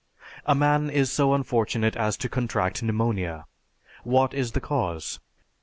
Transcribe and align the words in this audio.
A 0.47 0.55
man 0.55 0.89
is 0.89 1.11
so 1.11 1.35
unfortunate 1.35 1.95
as 1.95 2.17
to 2.17 2.27
contract 2.27 2.81
pneumonia. 2.81 3.45
What 4.03 4.33
is 4.33 4.53
the 4.53 4.59
cause? 4.59 5.19